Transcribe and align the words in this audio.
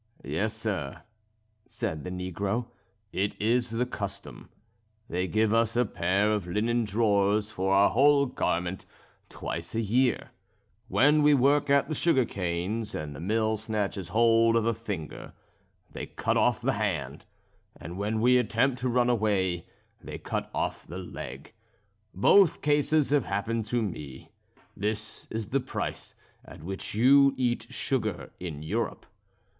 "Yes, 0.25 0.55
sir," 0.55 1.03
said 1.67 2.03
the 2.03 2.09
negro, 2.09 2.65
"it 3.13 3.39
is 3.39 3.69
the 3.69 3.85
custom. 3.85 4.49
They 5.07 5.27
give 5.27 5.53
us 5.53 5.75
a 5.75 5.85
pair 5.85 6.31
of 6.33 6.47
linen 6.47 6.85
drawers 6.85 7.51
for 7.51 7.71
our 7.75 7.91
whole 7.91 8.25
garment 8.25 8.87
twice 9.29 9.75
a 9.75 9.79
year. 9.79 10.31
When 10.87 11.21
we 11.21 11.35
work 11.35 11.69
at 11.69 11.87
the 11.87 11.93
sugar 11.93 12.25
canes, 12.25 12.95
and 12.95 13.15
the 13.15 13.19
mill 13.19 13.57
snatches 13.57 14.07
hold 14.07 14.55
of 14.55 14.65
a 14.65 14.73
finger, 14.73 15.33
they 15.91 16.07
cut 16.07 16.35
off 16.35 16.61
the 16.61 16.73
hand; 16.73 17.25
and 17.79 17.95
when 17.95 18.21
we 18.21 18.37
attempt 18.39 18.79
to 18.79 18.89
run 18.89 19.07
away, 19.07 19.67
they 20.03 20.17
cut 20.17 20.49
off 20.51 20.87
the 20.87 20.97
leg; 20.97 21.53
both 22.11 22.63
cases 22.63 23.11
have 23.11 23.25
happened 23.25 23.67
to 23.67 23.83
me. 23.83 24.31
This 24.75 25.27
is 25.29 25.49
the 25.49 25.59
price 25.59 26.15
at 26.43 26.63
which 26.63 26.95
you 26.95 27.35
eat 27.37 27.67
sugar 27.69 28.31
in 28.39 28.63
Europe. 28.63 29.05